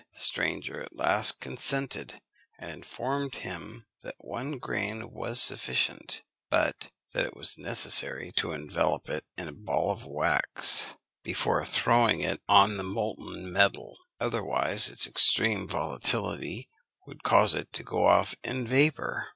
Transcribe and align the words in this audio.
The 0.15 0.19
stranger 0.19 0.81
at 0.81 0.95
last 0.95 1.39
consented, 1.41 2.21
and 2.57 2.71
informed 2.71 3.35
him, 3.35 3.85
that 4.01 4.15
one 4.17 4.57
grain 4.57 5.11
was 5.11 5.39
sufficient; 5.39 6.23
but 6.49 6.89
that 7.13 7.27
it 7.27 7.35
was 7.37 7.59
necessary 7.59 8.31
to 8.37 8.51
envelope 8.51 9.09
it 9.11 9.25
in 9.37 9.47
a 9.47 9.51
ball 9.53 9.91
of 9.91 10.07
wax 10.07 10.97
before 11.21 11.63
throwing 11.65 12.21
it 12.21 12.41
on 12.47 12.77
the 12.77 12.83
molten 12.83 13.51
metal; 13.53 13.95
otherwise 14.19 14.89
its 14.89 15.05
extreme 15.05 15.67
volatility 15.67 16.67
would 17.05 17.21
cause 17.21 17.53
it 17.53 17.71
to 17.73 17.83
go 17.83 18.07
off 18.07 18.33
in 18.43 18.65
vapour. 18.65 19.27